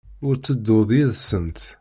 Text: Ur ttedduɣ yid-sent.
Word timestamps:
Ur 0.27 0.35
ttedduɣ 0.37 0.79
yid-sent. 0.97 1.61